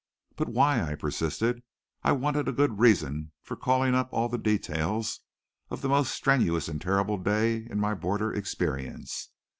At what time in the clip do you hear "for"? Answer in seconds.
3.43-3.55